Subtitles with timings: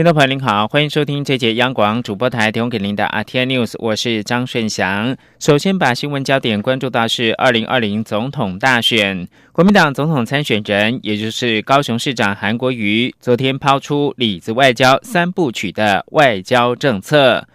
[0.00, 5.14] 听众朋友您好，欢迎收听这节央广主播台提供给您的 RTI News，我是张顺祥。
[5.38, 17.46] 首先把新闻焦点关注到是二零二零总统大选，国民党总统参选人，也就是高雄市长韩国瑜，昨天抛出“里子外交三部曲”的外交政策。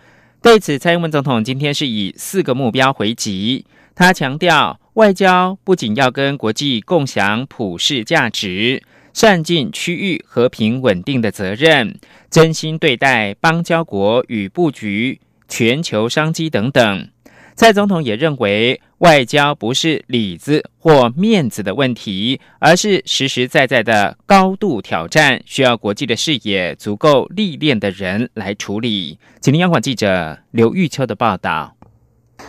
[0.44, 3.66] 对此，蔡英文总统今天是以四个目标回击，
[3.96, 8.84] 他强调，外交不仅要跟国际共享普世价值。
[9.16, 11.98] 善尽区域和平稳定的责任，
[12.30, 17.08] 真心对待邦交国与布局全球商机等等。
[17.56, 29.18] 蔡总统也认为，外交不是里子或面子的问题，而是实实在在的高度挑战，需要国际的视野、足够历练的人来处理。
[29.40, 31.78] 请听央广记者刘玉秋的报道。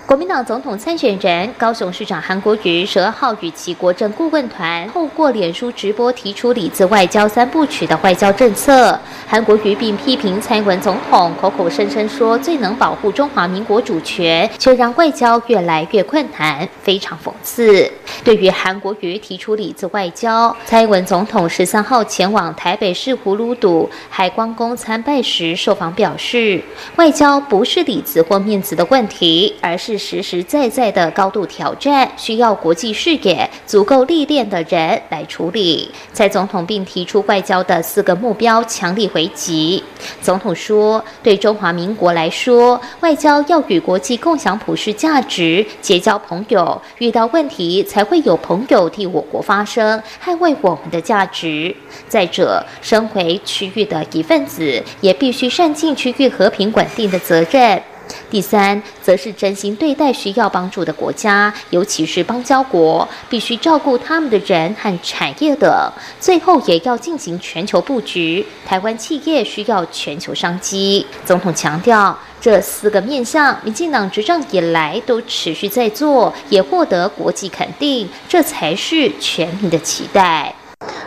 [0.06, 8.98] 国民党总统参选人高雄市长韩国瑜十二号与其国政顾问团透过脸书直播提出“里字外交三部曲”的外交政策。
[9.26, 17.90] 韩国瑜并批评蔡文总统口口声声说最能保护中华民国主权，却让外交越来越困难，非常讽刺。
[18.24, 26.62] 对于韩国瑜提出“里字外交”，蔡文总统十三号前往台北市葫芦堵海光宫参拜时受访表示，
[26.94, 29.96] 外交不是里子或面子的问题，而是。
[30.06, 35.91] 实实在在的高度挑战，需要国际视野、足够历练的人来处理。
[36.12, 39.82] 蔡总统并提出外交的四个目标，强力回击。
[40.22, 51.74] 总统说：“对中华民国来说，外交要与国际共享普世价值，结交朋友，遇到问题才会有朋友替我国发声，捍卫我们的价值。
[52.08, 57.82] 再者，身为区域的一份子，也必须善尽区域和平稳定的责任。”
[58.30, 65.92] 第三，则是真心对待需要帮助的国家，尤其是邦交国，必须照顾他们的人和产业等。
[66.20, 71.06] 最后，也要进行全球布局，台湾企业需要全球商机。
[71.25, 80.54] 总统强调，这四个面向，民进党执政以来都持续在做，也获得国际肯定，这才是全民的期待。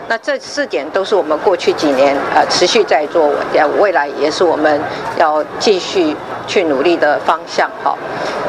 [0.08, 3.32] 那这四点都是我们过去几年呃持续在做，
[3.80, 4.82] 未来也是我们
[5.18, 6.16] 要继续
[6.48, 7.70] 去努力的方向。
[7.84, 7.96] 哈，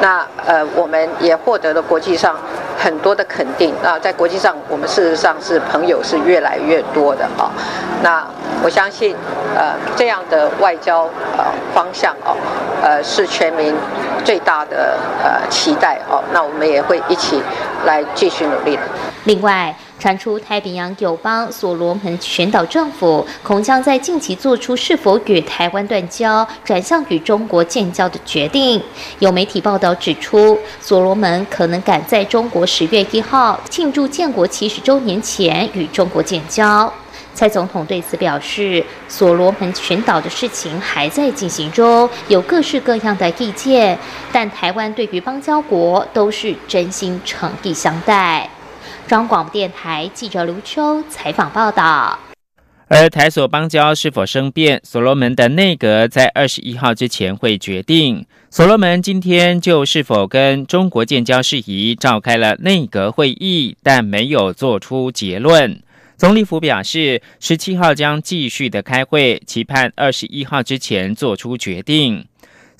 [0.00, 2.34] 那呃我们也获得了国际上
[2.78, 3.74] 很多的肯定。
[3.82, 7.50] 那在国际上，我们事实上是朋友是越来越多的哈。
[8.02, 8.26] 那
[8.62, 9.14] 我相信
[9.54, 11.02] 呃这样的外交
[11.36, 12.34] 呃方向哦，
[12.82, 13.74] 呃是全民
[14.24, 16.22] 最大的呃期待哦。
[16.32, 17.42] 那我们也会一起
[17.84, 18.82] 来继续努力的。
[19.24, 19.74] 另外。
[20.00, 28.82] 传出太平洋友邦所罗门群岛政府恐将在近期做出是否与台湾断交、转向与中国建交的决定。
[29.18, 36.90] 有媒体报道指出，所罗门可能赶在中国十月一号庆祝建国七十周年前与中国建交。
[37.34, 43.98] 蔡总统对此表示，所罗门群岛的事情还在进行中，有各式各样的意见，
[44.32, 48.48] 但台湾对于邦交国都是真心诚意相待。
[49.10, 52.16] 中广电台记者卢秋采访报道。
[52.86, 58.24] 而台所邦交是否生变，所罗门的内阁在二十一号之前会决定。
[58.50, 65.82] 所罗门今天就是否跟中国建交事宜召开了内阁会议，但没有做出结论。
[66.16, 72.26] 总理府表示，十七号将继续的开会，期盼二十一号之前做出决定。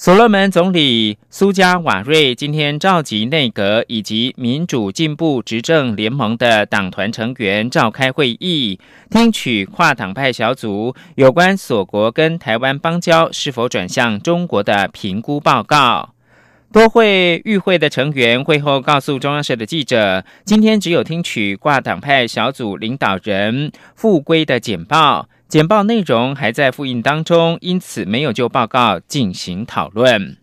[0.03, 16.15] 所罗门总理苏加瓦瑞今天召集内阁以及民主进步执政联盟的党团成员召开会议，听取跨党派小组有关所国跟台湾邦交是否转向中国的评估报告。
[16.73, 25.29] 多会与会的成员会后告诉中央社的记者，今天只有听取跨党派小组领导人复归的简报。
[25.51, 30.37] 简报内容还在复印当中，因此没有就报告进行讨论。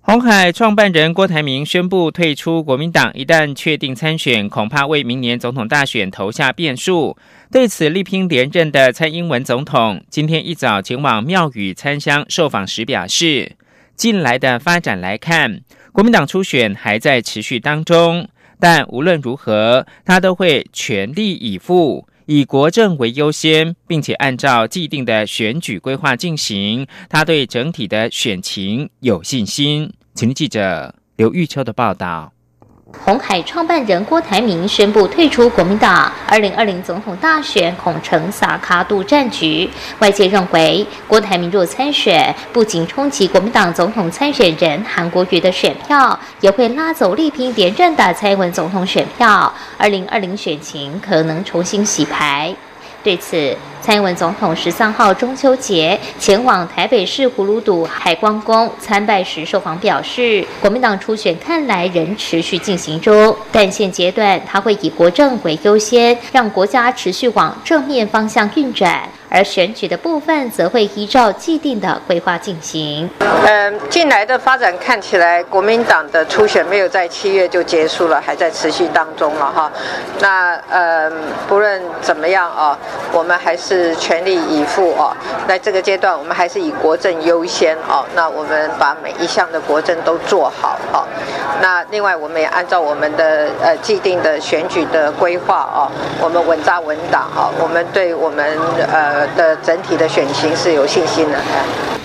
[0.00, 7.16] 红海创办人郭台铭宣布退出国民党，一旦确定参选，恐怕为明年总统大选投下变数。
[7.50, 13.56] 对此，力拼连任的蔡英文总统今天一早前往庙宇参香受访时表示，
[13.96, 18.28] 近来的发展来看，国民党初选还在持续当中。
[18.60, 26.86] 但无论如何，他都会全力以赴，以国政为优先，并且按照既定的选举规划进行。
[27.08, 29.92] 他对整体的选情有信心。
[30.14, 32.32] 请记者刘玉秋的报道。
[32.96, 39.68] 红海创办人郭台铭宣布退出国民党，二零二零总统大选恐成萨卡度战局。
[39.98, 49.52] 外界认为，郭台铭若参选，不仅冲击国民党总统参选人韩国瑜的选票，也会拉走力拼连任的蔡英文总统选票。
[49.76, 52.54] 二零二零选情可能重新洗牌。
[53.08, 69.08] 对此，蔡英文总统十三号中秋节前往台北市葫芦岛海光宫参拜时受访表示，国民党初选看来仍持续进行中，但现阶段他会以国政为优先，让国家持续往正面方向运转。
[69.30, 73.08] 而选举的部分则会依照既定的规划进行。
[73.46, 79.70] 嗯，近来的发展看起来，国民党的初选没有在七月就结束了，还在持续当中了哈。
[80.20, 81.10] 那呃，
[81.46, 82.76] 不论怎么样啊，
[83.12, 85.16] 我们还是全力以赴啊。
[85.46, 88.04] 在这个阶段，我们还是以国政优先哦。
[88.14, 91.06] 那我们把每一项的国政都做好啊。
[91.60, 95.90] 那另外，我们也按照我们的呃既定的选举的规划啊，
[96.20, 97.50] 我们稳扎稳打哈。
[97.60, 98.58] 我们对我们
[98.92, 99.17] 呃。
[99.36, 101.38] 的整体的选情是有信心的。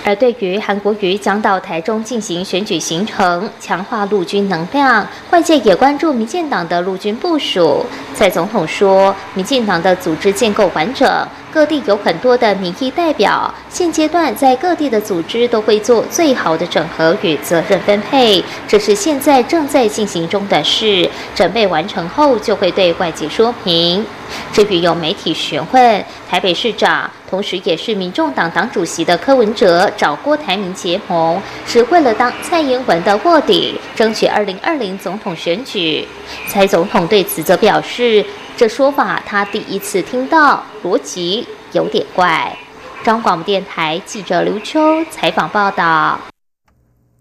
[0.04, 7.84] 而对于韩国瑜将到台中进行选举行程，强化陆军能量，外界也关注民进党的陆军部署。
[8.14, 11.08] 蔡总统说，民进党的组织建构完整。
[11.54, 21.08] 各地有很多的民意代表，现阶段在各地的组织都会做最好的整合与责任分配，这是现在正在进行中的事。
[21.32, 24.04] 准备完成后，就会对外界说明。
[24.52, 36.04] 至于有媒体询问，台北市长，同时也是民众党党主席的柯文哲找郭台铭结盟，是为了当蔡英文的卧底，争取二零二零总统选举。
[36.48, 38.26] 蔡总统对此则表示。
[38.56, 42.56] 这说法他第一次听到，逻辑有点怪。
[43.02, 46.20] 张广播电台记者刘秋采访报道。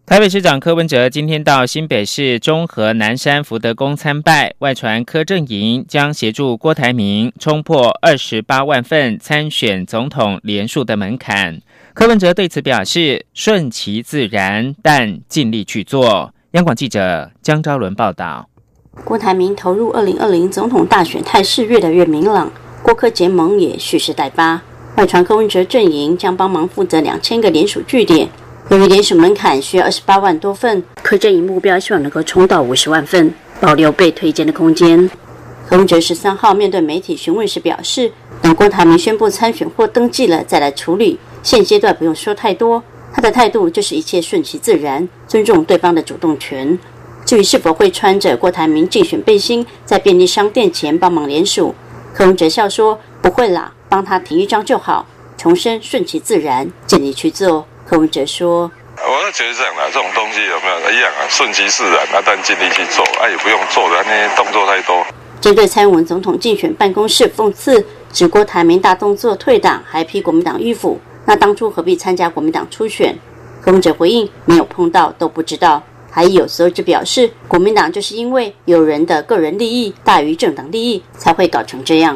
[0.06, 11.60] 台北市长柯文哲今天到新北市中和南山福德宫参拜，外传柯阵营将协助郭台铭冲破二十八万份参选总统连数的门槛。
[11.96, 16.32] 柯文哲对此表示顺其自然，但尽力去做。
[16.52, 18.48] 央广记者江昭伦报道。
[19.04, 22.52] 郭台铭投入二零二零总统大选态势越来越明朗，
[22.84, 24.62] 郭科结盟也蓄势待发。
[24.96, 28.30] 外传柯文哲阵营将帮忙负责两千个联署据点，
[28.70, 35.10] 由于联署门槛需要二十八万多份，柯阵营目标希望能够冲到五十万份，保留被推荐的空间。
[35.68, 38.12] 柯文哲十三号面对媒体询问时表示，
[38.44, 42.82] 等郭台铭宣布参选或登记了再来处理，现阶段不用说太多。
[43.12, 46.78] 他的态度就是一切顺其自然，尊重对方的主动权。
[47.26, 51.74] 至于是否会穿着郭台铭竞选背心在便利商店前帮忙联署，
[52.14, 55.06] 柯文哲笑说：“不会啦，帮他提一张就好。”
[55.38, 57.66] 重申顺其自然，尽力去做。
[57.86, 61.28] 柯文哲说：“我是觉得这样的，这种东西有没有一样啊？
[61.28, 65.06] 顺其自然，啊，但尽力去做，啊，也不用做的那些动作太多。”
[65.42, 73.18] 针对蔡英文总统竞选办公室讽刺指郭台铭大动作退党，还批国民党迂腐，那当初何必参加国民党初选？
[73.62, 75.84] 柯文哲回应：“没有碰到，都不知道。”
[76.16, 82.16] 还有时候就表示，国民党就是因为有人的个人利益大于政党利益，才会搞成这样。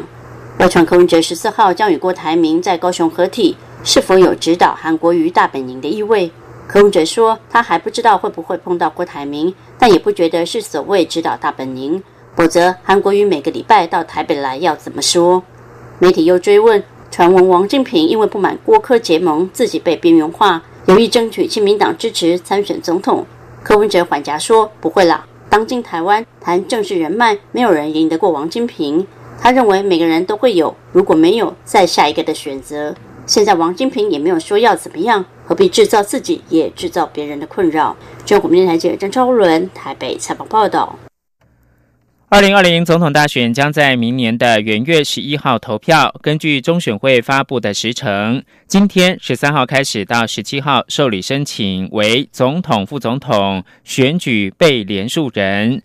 [0.60, 6.30] 外传柯文哲十四号将与郭台铭在高雄合体，是否有指导韩国瑜大本营的意味？
[6.68, 12.00] 柯文哲说，他还不知道会不会碰到郭台铭，但也不觉得是所谓指导大本营，
[12.36, 15.42] 否则韩国瑜每个礼拜到台北来要怎么说？
[15.98, 16.80] 媒体又追问，
[17.10, 23.26] 传闻王金平因为不满郭柯结盟，自己被边缘化，有意争取亲民党支持参选总统。
[23.62, 29.06] 柯文哲缓颊说：“不会啦，当今台湾谈政治人脉，没有人赢得过王金平。
[29.40, 32.94] 他认为每个人都会有，如果没有，再下一个的选择。
[33.26, 40.98] 现在王金平也没有说要怎么样，何必制造自己，也制造别人的困扰？”中国电台记者张超伦台北采访报道。
[42.30, 46.14] 二零二零总统大选将在明年的元月十一号投票。
[46.20, 55.80] 根据中选会发布的时程，今天十三号开始到十七号受理申请为总统、副总统选举被连署人，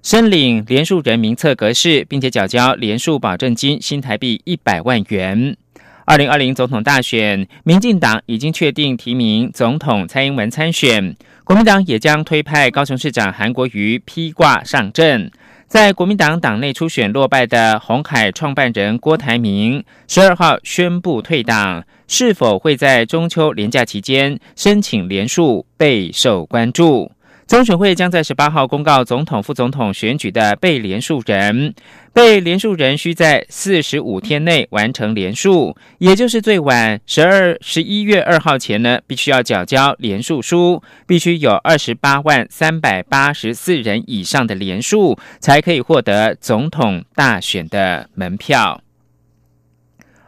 [0.00, 5.56] 申领连署人名册格式，并且缴交连署保证金新台币一百万元。
[6.04, 15.32] 二零二零总统大选，民进党已经确定提名总统蔡英文参选，国民党也将推派高雄市长韩国瑜披挂上阵。
[15.68, 27.12] 在国民党党内初选落败的红海创办人郭台铭，十二号宣布退党，是否会在中秋连假期间申请连署备受关注。
[27.48, 31.74] 中选会将在十八号公告总统、副总统选举的被连署人，
[32.12, 48.82] 被连署人需在四十五天内完成连署，也就是最晚十二十一月二号前呢，必须要缴交连署书，必须有二十八万三百八十四人以上的连署，才可以获得总统大选的门票。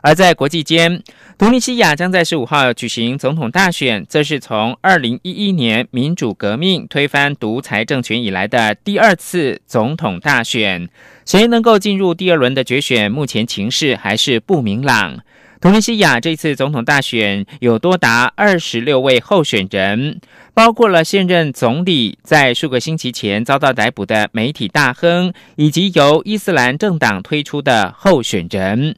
[0.02, 1.02] 而在国际间，
[1.36, 10.88] 突尼西亚将在十五号举行总统大选，这是从二零一一年民主革命推翻独裁政权以来的第二次总统大选。
[11.26, 15.20] 谁能够进入第二轮的决选，目前情势还是不明朗。
[15.60, 20.18] 突尼西亚这次总统大选有多达二十六位候选人，
[20.54, 28.96] 包括了现任总理在数个星期前遭到逮捕的媒体大亨，以及由伊斯兰政党推出的候选人。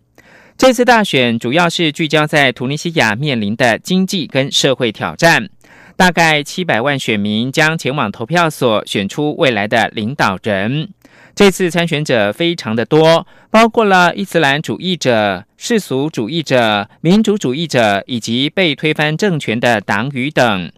[0.62, 5.48] 这次大选主要是聚焦在突尼西亚面临的经济跟社会挑战，
[5.96, 10.90] 大概七百万选民将前往投票所选出未来的领导人。
[11.34, 20.70] 这次参选者非常的多，包括了伊斯兰主义者、世俗主义者、民主主义者以及被推翻政权的党羽等。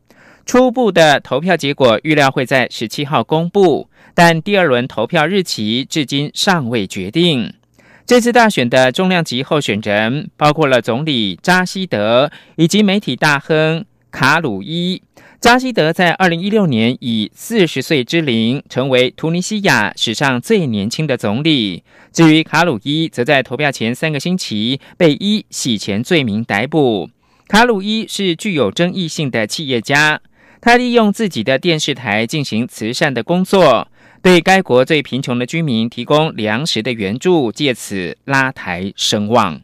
[0.47, 7.53] 初步的投票结果预料会在十七号公布，但第二轮投票日期至今尚未决定。
[8.07, 15.01] 这次大选的重量级候选人包括了总理扎西德以及媒体大亨卡鲁伊。
[15.41, 21.83] 扎西德在二零一六年以四十岁之龄成为突尼西亚史上最年轻的总理。
[22.13, 27.09] 至于卡鲁伊，则在投票前三个星期被依洗钱罪名逮捕。
[27.49, 30.21] 卡鲁伊是具有争议性的企业家，
[30.61, 33.89] 他利用自己的电视台进行慈善的工作。
[34.25, 39.61] 对该国最贫穷的居民提供粮食的援助，借此拉抬声望。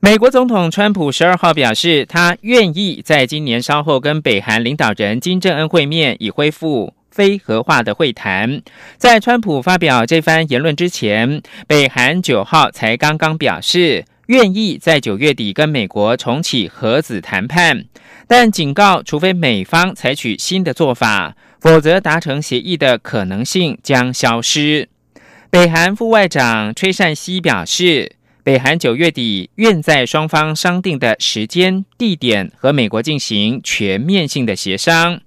[0.00, 8.62] 美国总统川普十二号表示，他愿意在今年稍后跟北韩领导人金正恩会面，以恢复非核化的会谈。
[8.96, 14.06] 在川普发表这番言论之前，北韩九号才刚刚表示。
[14.28, 17.84] 愿意在九月底跟美国重启核子谈判，
[18.26, 24.88] 但警告，除非美方采取新的做法，否则达成协议的可能性将消失。
[25.50, 35.20] 北韩副外长崔善熙表示，北韩九月底愿在双方商定的时间、地点和美国进行全面性的协商。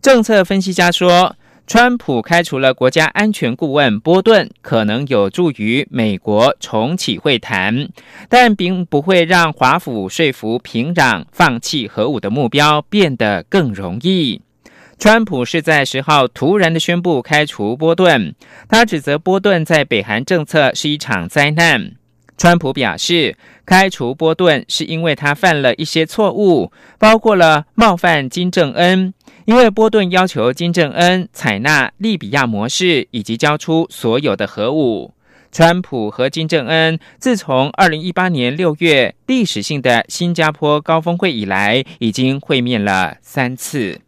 [0.00, 1.36] 政策分析家说。
[1.68, 7.90] 川普开除了国家安全顾问波顿，可能有助于美国重启会谈，
[8.30, 14.40] 但并不会让华府说服平壤放弃核武的目标变得更容易。
[14.98, 18.34] 川普是在十号突然的宣布开除波顿，
[18.66, 21.92] 他指责波顿在北韩政策是一场灾难。
[22.38, 29.12] 川普表示，开除波顿是因为他犯了一些错误，包括了冒犯金正恩。
[29.48, 35.14] 因为波顿要求金正恩采纳利比亚模式，以及交出所有的核武。
[35.50, 44.02] 川普和金正恩自从二零一八年六月历史性的新加坡高峰会以来，已经会面了三次。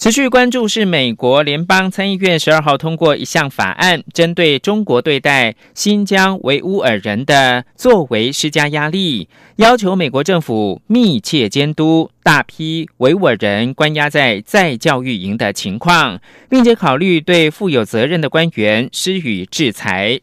[0.00, 20.18] 持续关注是美国联邦参议院十二号通过一项法案，针对中国对待新疆维吾尔人的作为施加压力，要求美国政府密切监督大批维吾尔人关押在再教育营的情况，并且考虑对负有责任的官员施予制裁。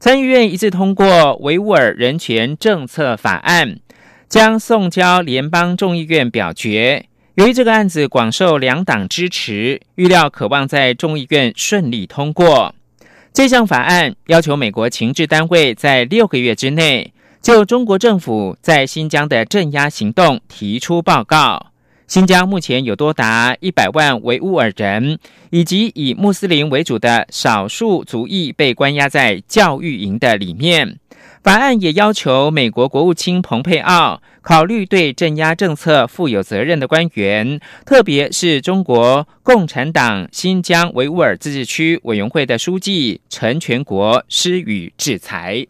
[0.00, 3.78] 参议院一致通过维吾尔人权政策法案，
[4.28, 7.06] 将送交联邦众议院表决。
[7.36, 12.74] 由于这个案子广受两党支持，预料渴望在众议院顺利通过。
[13.34, 17.12] 这项法案要求美国情治单位在六个月之内
[17.42, 21.66] 就中国政府在新疆的镇压行动提出报告。
[22.06, 25.18] 新疆目前有多达一百万维吾尔人
[25.50, 30.98] 以及以穆斯林为主的少数族裔被关押在教育营的里面。
[31.46, 45.64] 法案也要求美国国务卿蓬佩奥考虑对镇压政策负有责任的官员，特别是中国共产党新疆维吾尔自治区委员会的书记陈全国施予制裁。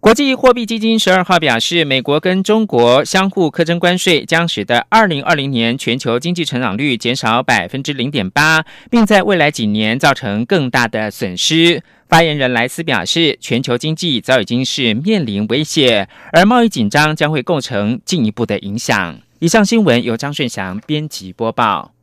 [0.00, 11.82] 国际货币基金十二号表示，美国跟中国相互苛征关税，将使得二零二零年全球经济成长率减少百分之零点八，并在未来几年造成更大的损失。
[12.08, 19.18] 发言人莱斯表示，全球经济早已经是面临威胁，而贸易紧张将会构成进一步的影响。
[19.40, 21.93] 以上新闻由张顺祥编辑播报。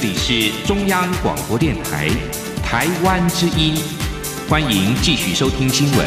[0.00, 2.08] 这里是中央广播电台
[2.62, 3.74] 台湾之音，
[4.48, 6.06] 欢迎继续收听新闻。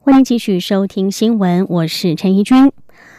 [0.00, 2.70] 欢迎继续收听新闻，我是陈怡君。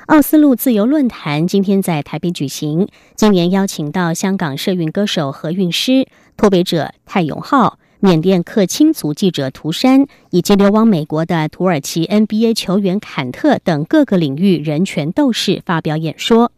[0.06, 16.51] 奥斯陆自由论坛今天在台北举行，今年邀请到香港社运歌手何韵诗、脱北者泰永浩、缅甸克钦族记者涂山，以及流亡美国的土耳其 NBA 球员坎特等各个领域人权斗士发表演说。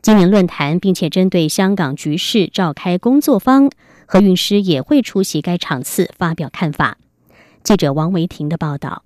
[0.00, 3.68] 今年论坛并且针对香港局势召开工作方，
[4.06, 6.98] 何韵诗也会出席该场次发表看法。
[7.64, 9.05] 记者王维婷的报道。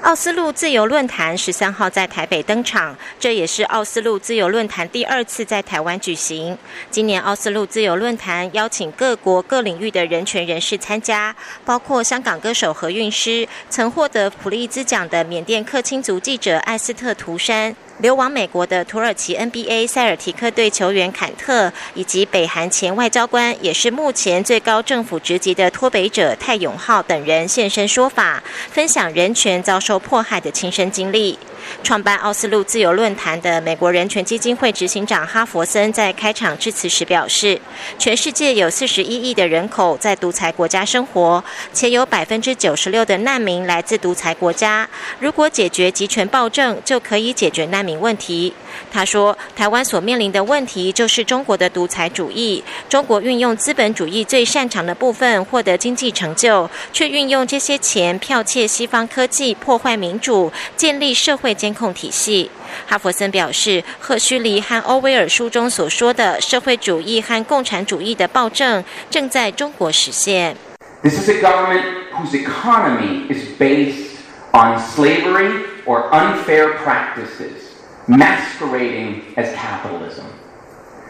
[0.00, 6.58] 奥斯陆自由论坛十三号在台北登场，这也是奥斯陆自由论坛第二次在台湾举行。
[6.90, 11.34] 今年奥斯陆自由论坛邀请各国各领域的人权人士参加，
[11.64, 17.74] 包括香港歌手何韵诗、曾获得普利兹奖的缅甸克钦族记者艾斯特图山。
[17.98, 31.38] 流亡美国的土耳其 NBA 塞尔提克队球员坎特，以及北韩前外交官，也是目前最高政府职级的脱北者泰永浩等人现身说法，分享人权遭受迫害的亲身经历。
[31.82, 37.60] 创办奥斯陆自由论坛的美国人权基金会执行长哈佛森在开场致辞时表示
[37.98, 41.42] ：“全世界有四十一亿的人口在独裁国家生活，
[41.72, 44.88] 且有百分之九十六的难民来自独裁国家。
[45.20, 48.52] 如果解决集权暴政，就可以解决难民问题。”
[48.90, 52.64] 他说：“台湾所面临的问题就是中国的独裁主义。
[52.88, 61.51] 中国运用资本主义最擅长的部分获得经济成就，却运用这些钱剽窃西方科技，破坏民主，建立社会。
[61.55, 62.49] 监控体系，
[62.85, 70.55] 哈佛森表示，赫胥黎和欧威尔书中所说的社会主义和共产主义的暴政正在中国实现。
[71.01, 71.83] This is a government
[72.13, 74.17] whose economy is based
[74.51, 77.63] on slavery or unfair practices
[78.07, 80.25] masquerading as capitalism.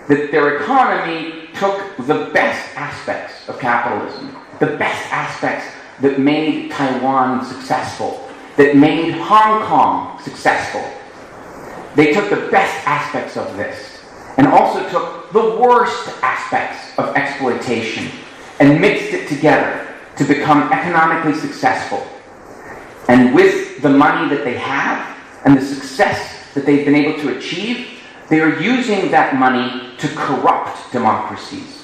[0.08, 4.30] That their economy took the best aspects of capitalism,
[4.60, 5.66] the best aspects
[6.02, 8.22] that made Taiwan successful
[8.57, 10.85] that made Hong Kong successful.
[11.95, 14.03] They took the best aspects of this
[14.37, 18.11] and also took the worst aspects of exploitation
[18.61, 22.07] and mixed it together to become economically successful.
[23.09, 27.37] And with the money that they have and the success that they've been able to
[27.37, 31.82] achieve, they are using that money to corrupt democracies.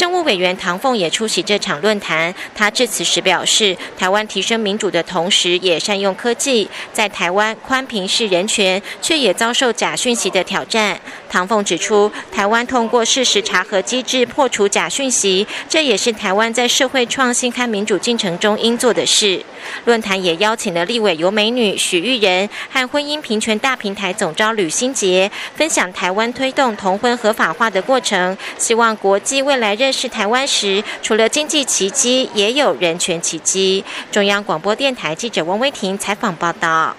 [0.00, 2.34] 政务委员唐凤也出席这场论坛。
[2.54, 6.66] 他致辞时表示，台湾提升民主的同时，也善用科技。
[6.90, 10.98] 在台湾，宽平是人权，却也遭受假讯息的挑战。
[11.28, 19.44] 唐凤指出，台湾通过事实查核机制破除假讯息，这也是台湾在社会创新和民主进程中应做的事。
[19.84, 33.84] 论坛也邀请了立委尤美女许玉仁和婚姻平权大平台总召吕新杰，分享台湾推动同婚合法化的过程，希望国际未来认识台湾时，除了经济奇迹，也有人权奇迹。
[34.10, 36.96] 中央广播电台记者王威婷采访报道。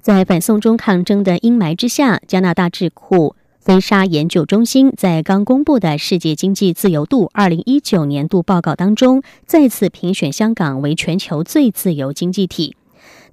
[0.00, 3.36] 在反送中抗争的阴霾之下，加拿大智库。
[3.60, 12.74] 飞沙研究中心在刚公布的世界经济自由度二零一九年度报告当中，再次评选香港为全球最自由经济体。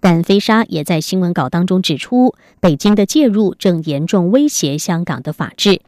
[0.01, 5.80] 但飞沙也在新闻稿当中指出，北京的介入正严重威胁香港的法治。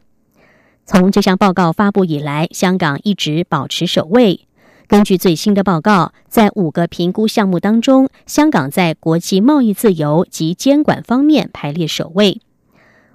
[0.92, 4.40] 从这项报告发布以来，香港一直保持首位。
[4.88, 12.40] 根据最新的报告，在五个评估项目当中，香港在国际贸易自由及监管方面排列首位。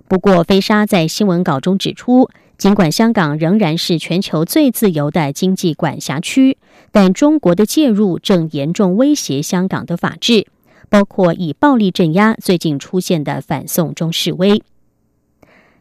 [0.08, 6.58] 不过，飞沙在新闻稿中指出，尽管香港仍然是全球最自由的经济管辖区，
[6.94, 10.48] 但中国的介入正严重威胁香港的法治，
[10.88, 14.64] 包括以暴力镇压最近出现的反送中示威。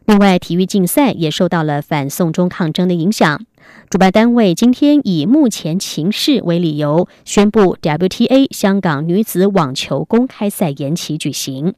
[0.05, 3.41] 另外，体育竞赛也受到了反送中抗争的影响，
[3.89, 11.73] 主办单位今天以目前情势为理由，宣布 WTA 香港女子网球公开赛延期举行。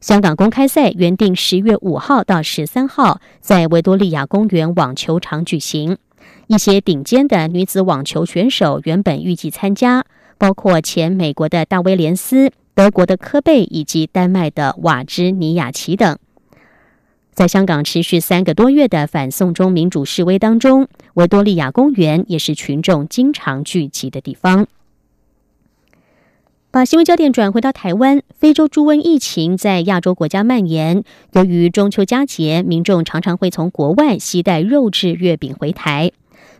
[0.00, 5.96] 香港公开赛原定十月五号到十三号在维多利亚公园网球场举行，
[6.48, 10.04] 一些顶尖的女子网球选手原本预计参加，
[10.36, 16.18] 包括前美国的大威廉斯、德国的科贝以及丹麦的瓦兹尼亚奇等。
[17.34, 24.68] 在香港持续三个多月的反送中民主示威当中，维多利亚公园也是群众经常聚集的地方。
[26.70, 31.04] 把新闻焦点转回到台湾，非洲猪瘟疫情在亚洲国家蔓延。
[31.32, 36.12] 由于中秋佳节，民众常常会从国外携带肉质月饼回台。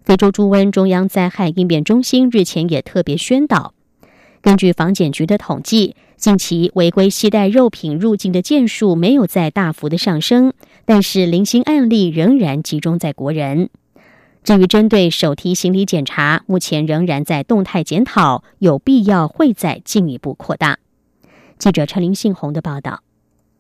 [0.05, 3.75] 非洲猪瘟中央灾害应变中心日前也特别宣导，
[4.45, 10.53] 根据房检局的统计，近期违规携带肉品入境的件数没有再大幅的上升，
[10.85, 13.71] 但是零星案例仍然集中在国人。
[14.43, 20.77] 至于针对手提行李检查，目前仍然在动态检讨，有必要会再进一步扩大。
[21.57, 23.01] 记者陈林信宏的报道。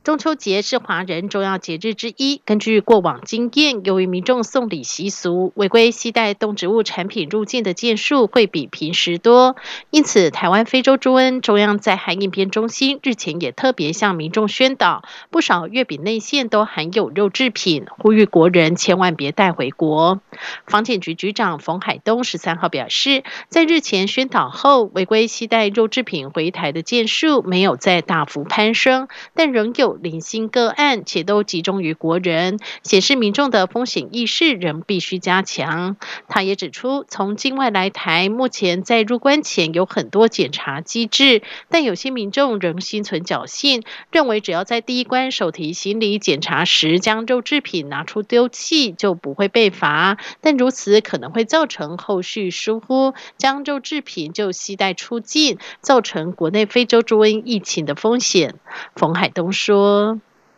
[0.04, 2.42] 中秋节是华人重要节日之一。
[2.44, 9.56] 根据过往经验，由于民众送礼习俗，违规携带动植物产品入境的件数会比平时多。
[9.88, 20.20] 因此，台湾非洲猪瘟中央灾害应变中心日前也特别向民众宣导，不少月饼内馅都含有肉制品，呼吁国人千万别带回国。
[20.66, 29.93] 防检局局长冯海东十三号表示，在日前宣导后，违规携带肉制品回台的件数没有再大幅攀升，但仍有。
[29.94, 35.96] 零星个案，且都集中于国人，显示民众的风险意识仍必须加强。
[36.28, 50.18] 他也指出，从境外来台，目前在入关前有很多检查机制，但有些民众仍心存侥幸，认为只要在第一关手提行李检查时将肉制品拿出丢弃，就不会被罚。
[50.40, 58.54] 但如此可能会造成后续疏忽，将肉制品就携带出境，造成国内非洲猪瘟疫情的风险。
[58.96, 59.83] 冯海东说。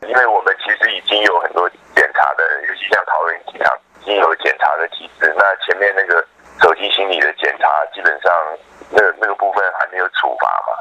[0.07, 5.35] 因为我们其实已经有很多检查的，尤其像桃园机场已经有检查的机制。
[5.37, 6.25] 那前面那个
[6.62, 8.33] 手机行李的检查，基本上
[8.91, 10.79] 那那个部分还没有处罚嘛，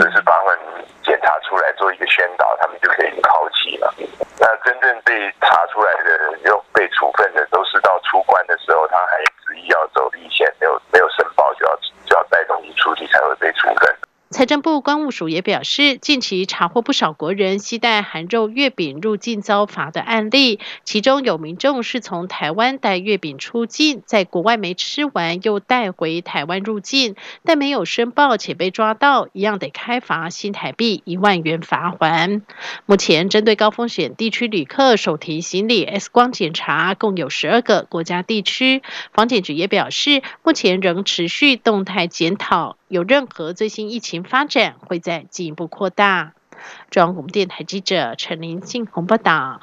[0.00, 0.58] 只是把他们
[1.04, 3.92] 检查出来做一个宣导，他们就可以抛弃了。
[4.38, 11.76] 那真正被查出来的又被处分的，都是到出关的时候，他还执意要走立线，没有没有申报就要
[12.06, 13.94] 就要带东西出去，才会被处分。
[14.42, 32.42] 财政部关务署也表示，近期查获不少国人携带含肉月饼入境遭罚的案例，其中有民众是从台湾带月饼出境，在国外没吃完又带回台湾入境，但没有申报且被抓到，一样得开罚新台币一万元罚还。
[32.84, 42.76] 目前针对高风险地区旅客手提行李 X 光检查，共有十二个国家地区，防检局也表示，目前仍持续动态检讨。
[42.92, 46.34] 有任何最新疫情发展，会再进一步扩大。
[46.90, 49.62] 中央广播电台记者陈林信宏报道。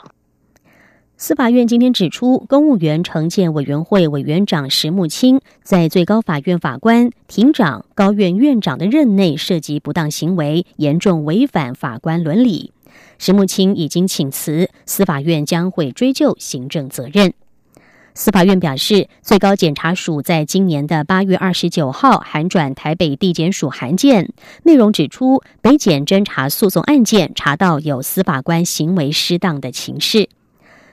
[1.15, 12.73] 司法院今天指出，公务员惩戒委员会委员长石木清在最高法院法官、庭长、高院院长的任内涉及不当行为，严重违反法官伦理。
[13.19, 17.31] 石木清已经请辞，司法院将会追究行政责任。
[18.19, 30.27] 司法院表示，最高检察署在今年的八月二十九号函转台北地检署函件，内容指出，北检侦查诉讼案件查到有司法官行为失当的情事。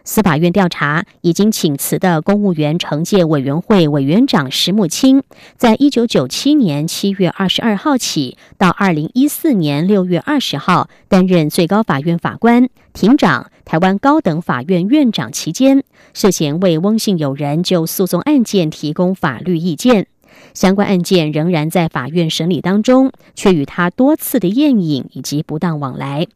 [0.07, 5.25] 司法院调查已经请辞的公务员惩戒委员会委员长石木清，
[5.57, 15.83] 在一九九七年七月二十二号起到二零一四年六月二十号担任最高法院法官、庭长、台湾高等法院院长期间，
[16.15, 20.07] 涉嫌为翁姓友人就诉讼案件提供法律意见，
[20.55, 26.29] 相关案件仍然在法院审理当中，却与他多次的宴饮以及不当往来。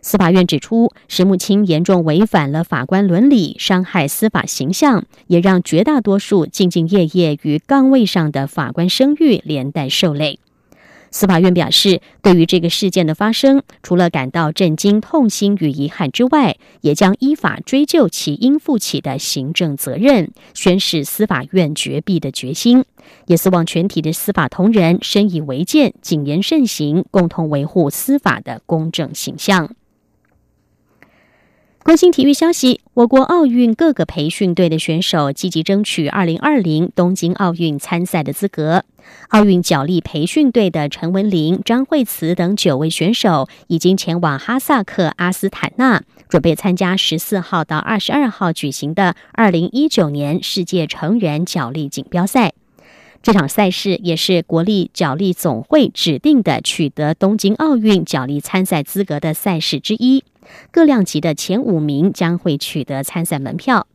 [0.00, 10.38] 司法院指出，石木清严重违反了法官伦理，伤害司法形象，也让绝大多数兢兢业业于岗位上的法官声誉连带受累。
[11.10, 22.84] 司法院表示，对于这个事件的发生，除了感到震惊、痛心与遗憾之外，也将依法追究其应负起的行政责任，宣示司法院绝壁的决心。
[23.26, 29.70] 也希望全体的司法同仁深以为鉴，谨言慎行，共同维护司法的公正形象。
[31.84, 38.84] 关心体育消息，我国奥运各个培训队的选手积极争取二零二零东京奥运参赛的资格。
[39.28, 52.52] 奥运脚力培训队的陈文玲、张惠慈等九位选手已经前往哈萨克阿斯坦纳，准备参加十四号到二十二号举行的二零一九年世界成人脚力锦标赛。
[53.22, 60.22] 这场赛事也是国立脚力总会指定的取得东京奥运脚力参赛资格的赛事之一。
[60.70, 63.86] 各量级的前五名将会取得参赛门票。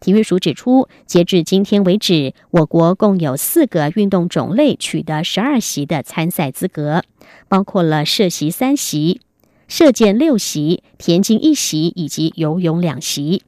[0.00, 7.02] 体育署指出，截至今天为止，我国共有四个运动种类取得十二席的参赛资格，
[7.48, 9.20] 包括了射席三席、
[9.66, 13.42] 射箭六席、田径一席以及游泳两席。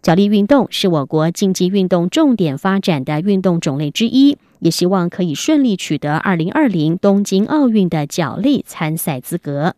[0.00, 9.76] 脚力运动是我国竞技运动重点发展的运动种类之一，也希望可以顺利取得二零二零东京奥运的脚力参赛资格。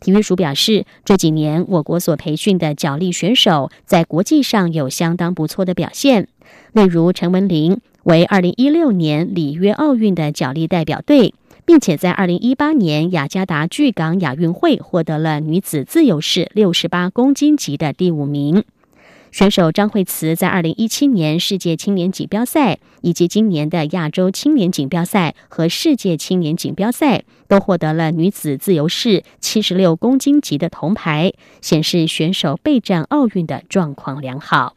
[0.00, 6.28] 体育署表示，这几年我国所培训的脚力选手在国际上有相当不错的表现。
[6.72, 11.34] 例如陈文玲为二零一六年里约奥运的脚力代表队，
[11.66, 18.64] 并且在二零一八年雅加达巨港亚运会获得了女子自由式六十八公斤级的第五名。
[19.30, 34.74] 选手张惠慈在二零一七年世界青年锦标赛，以及今年的亚洲青年锦标赛和世界青年锦标赛，都获得了女子自由式七十六公斤级的铜牌，显示选手备战奥运的状况良好。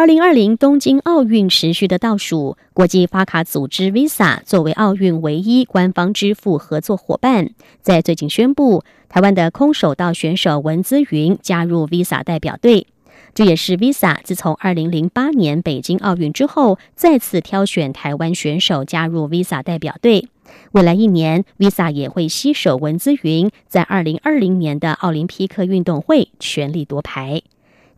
[0.00, 7.50] 二零二零东京奥运持续的倒数，国际发卡组织 Visa 作为奥运唯一官方支付合作伙伴，
[7.82, 12.86] 在最近宣布，台湾的空手道选手文姿云加入 Visa 代表队。
[13.34, 20.30] 这也是 Visa 自从二零零八年北京奥运之后，再次挑选台湾选手加入 Visa 代表队。
[20.72, 27.42] 未来一年，Visa 也会携手文姿云，在二零二零年的奥林匹克运动会全力夺牌。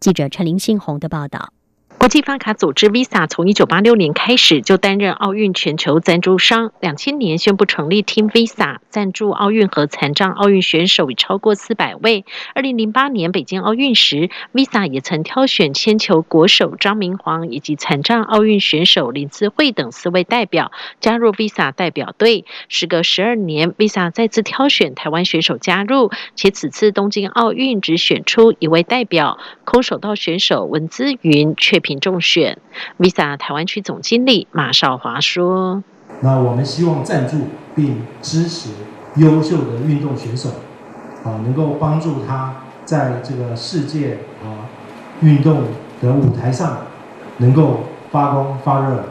[0.01, 1.53] 记者陈林信宏的报道。
[2.03, 12.25] 国际发卡组织 Visa 从一九八六年开始就担任奥运全球赞助商，两千年宣布成立 Team Visa，赞助奥运和残障奥运选手已超过四百位。
[12.57, 22.45] 二零零八年北京奥运时，Visa 也曾挑选铅球国手张明煌以及残障奥运选手林思慧等四位代表加入 Visa 代表队。
[22.69, 31.92] 时隔十二年，Visa 再次挑选台湾选手加入，且此次东京奥运只选出一位代表，空手道选手文姿云却凭。
[32.01, 32.59] 中选
[32.99, 35.83] ，Visa 台湾区总经理马少华说
[36.21, 38.71] ：“那我们希望赞助并支持
[39.17, 40.51] 优秀的运动选手，
[41.25, 44.69] 啊，能够帮助他在这个世界啊
[45.21, 45.65] 运动
[46.01, 46.79] 的舞台上
[47.39, 49.05] 能够发光发热。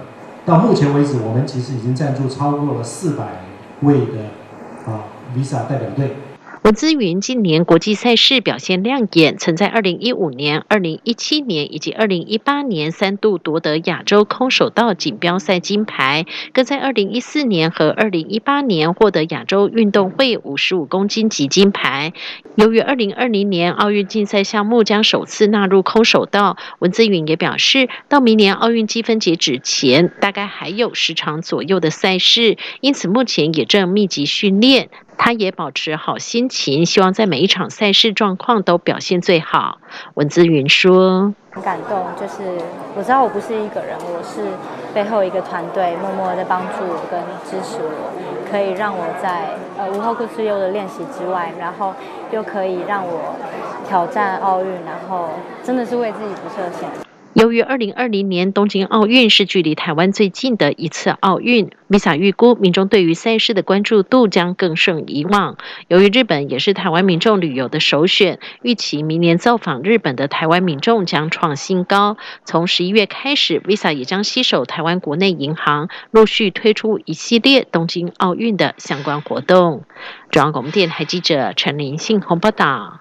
[0.46, 3.44] 到目前为止，我们其实已经赞助超过了四百
[3.82, 6.16] 位的啊 Visa 代表队。”
[6.64, 22.14] 文姿云近年国际赛事表现亮眼，曾在二零一五年、二零一七年以及二零一八年三度夺得亚洲空手道锦标赛金牌，更在二零一四年和二零一八年获得亚洲运动会五十五公斤级金牌。
[22.54, 34.90] 由于二零二零年奥运竞赛项目将首次纳入空手道，文姿云也表示，到明年奥运积分截止前，大概还有十场左右的赛事，因此目前也正密集训练。
[35.24, 39.78] 他也保持好心情，希望在每一场赛事状况都表现最好。
[40.16, 42.58] 文姿云说：“很感动，就是
[42.96, 44.50] 我知道我不是一个人，我是
[44.96, 51.94] 背后一个团队，默默在帮助我跟支持我，可以让我在呃无后顾之忧的练习之外，然后
[52.32, 53.36] 又可以让我
[53.88, 55.30] 挑战奥运，然后
[55.64, 56.90] 真的是为自己不设限。”
[57.34, 65.56] 由于二零二零年东京奥运是距离台湾最近的一次奥运，Visa 预估民众对于赛事的关注度将更胜以往。
[65.88, 72.18] 由于日本也是台湾民众旅游的首选，预期明年造访日本的台湾民众将创新高。
[72.44, 79.84] 从十一月开始，Visa 也将携手台湾国内银行，陆续推出一系列东京奥运的相关活动。
[80.32, 83.00] 中央广播电台记者陈林信鸿报道。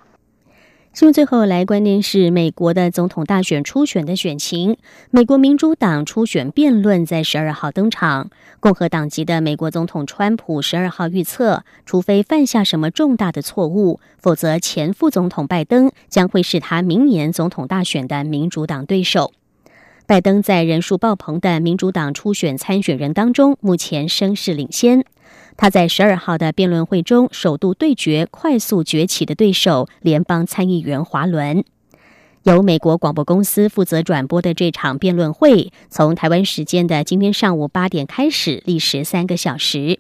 [0.93, 4.77] 新闻最后来，关键是美国的总统大选初选的选情。
[5.13, 8.29] 美国民主党初选辩论在十二号登场。
[8.59, 19.33] 共和党籍的美国总统川普十二号预测，除非犯下什么重大的错误，否则前副总统拜登将会是他明年总统大选的民主党对手。
[20.07, 25.05] 拜登在人数爆棚的民主党初选参选人当中，目前声势领先。
[25.57, 31.65] 他在十二号的辩论会中首度对决快速崛起的对手联邦参议员华伦。
[32.45, 39.99] 由美国广播公司负责转播的这场辩论会，从台湾时间的今天上午八点开始，历时三个小时。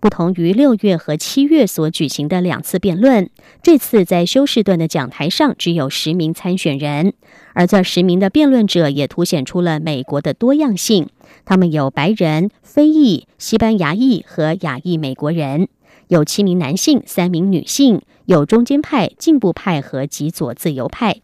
[0.00, 3.30] 不同于六月和七月所举行的两次辩论，
[3.62, 7.14] 这次在休士顿的讲台上只有十名参选人，
[7.52, 11.08] 而这十名的辩论者也凸显出了美国的多样性。
[11.48, 15.68] 他们有白人、非裔、西班牙裔和亚裔美国人，
[16.08, 21.22] 有七名男性、三名女性，有中间派、进步派和极左自由派。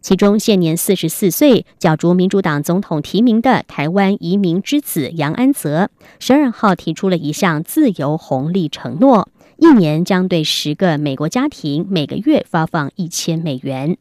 [0.00, 13.98] 其中，现年四十四岁、角逐民主党总统提名的台湾移民之子杨安泽，十二号提出了一项自由红利承诺，一年将对十个美国家庭每个月发放一千美元。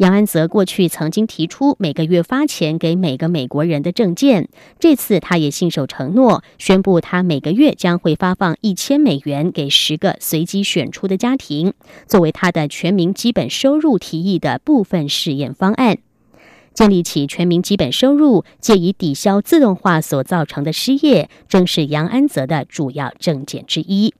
[0.00, 11.74] 杨安泽过去曾经提出每个月发钱给每个美国人的证件，这次他也信守承诺，宣布他每个月将会发放一千美元给十个随机选出的家庭，
[12.06, 15.98] 作为他的全民基本收入提议的部分试验方案。
[16.72, 24.14] 建立起全民基本收入，借以抵消自动化所造成的失业，正是杨安泽的主要政见之一。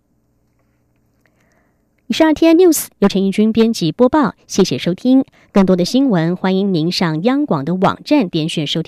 [2.12, 5.25] 十二天 N News 由陈义军编辑播报，谢谢收听。
[5.53, 8.79] 更多的新闻，欢迎您上央广的网站点选收听。